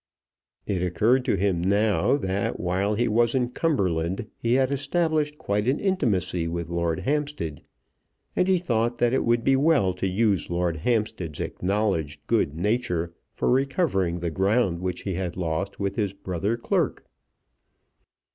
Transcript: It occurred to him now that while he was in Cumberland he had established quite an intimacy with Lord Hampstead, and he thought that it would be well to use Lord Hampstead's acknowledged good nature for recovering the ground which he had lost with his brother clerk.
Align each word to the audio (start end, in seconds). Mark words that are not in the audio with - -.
It 0.65 0.81
occurred 0.81 1.23
to 1.25 1.35
him 1.35 1.61
now 1.61 2.17
that 2.17 2.59
while 2.59 2.95
he 2.95 3.07
was 3.07 3.35
in 3.35 3.49
Cumberland 3.49 4.25
he 4.39 4.55
had 4.55 4.71
established 4.71 5.37
quite 5.37 5.67
an 5.67 5.79
intimacy 5.79 6.47
with 6.47 6.69
Lord 6.69 7.01
Hampstead, 7.01 7.61
and 8.35 8.47
he 8.47 8.57
thought 8.57 8.97
that 8.97 9.13
it 9.13 9.23
would 9.23 9.43
be 9.43 9.55
well 9.55 9.93
to 9.93 10.07
use 10.07 10.49
Lord 10.49 10.77
Hampstead's 10.77 11.39
acknowledged 11.39 12.25
good 12.25 12.55
nature 12.57 13.13
for 13.35 13.51
recovering 13.51 14.15
the 14.15 14.31
ground 14.31 14.79
which 14.81 15.01
he 15.03 15.13
had 15.13 15.37
lost 15.37 15.79
with 15.79 15.97
his 15.97 16.13
brother 16.13 16.57
clerk. 16.57 17.05